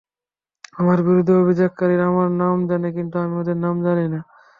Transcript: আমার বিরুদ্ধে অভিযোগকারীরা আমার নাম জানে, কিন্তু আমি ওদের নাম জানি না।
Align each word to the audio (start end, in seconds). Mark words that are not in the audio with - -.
আমার 0.79 0.99
বিরুদ্ধে 1.07 1.33
অভিযোগকারীরা 1.43 2.05
আমার 2.11 2.29
নাম 2.41 2.57
জানে, 2.69 2.87
কিন্তু 2.97 3.15
আমি 3.23 3.33
ওদের 3.41 3.57
নাম 3.57 3.75
জানি 3.85 4.05
না। 4.13 4.19